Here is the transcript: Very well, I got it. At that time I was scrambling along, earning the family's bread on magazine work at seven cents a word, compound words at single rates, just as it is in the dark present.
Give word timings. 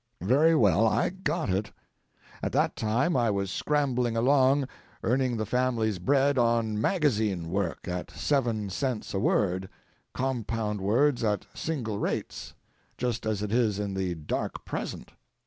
Very 0.23 0.55
well, 0.55 0.87
I 0.87 1.09
got 1.09 1.51
it. 1.51 1.71
At 2.41 2.53
that 2.53 2.75
time 2.75 3.15
I 3.15 3.29
was 3.29 3.51
scrambling 3.51 4.17
along, 4.17 4.67
earning 5.03 5.37
the 5.37 5.45
family's 5.45 5.99
bread 5.99 6.39
on 6.39 6.81
magazine 6.81 7.49
work 7.51 7.87
at 7.87 8.09
seven 8.09 8.71
cents 8.71 9.13
a 9.13 9.19
word, 9.19 9.69
compound 10.15 10.81
words 10.81 11.23
at 11.23 11.45
single 11.53 11.99
rates, 11.99 12.55
just 12.97 13.27
as 13.27 13.43
it 13.43 13.51
is 13.51 13.77
in 13.77 13.93
the 13.93 14.15
dark 14.15 14.65
present. 14.65 15.11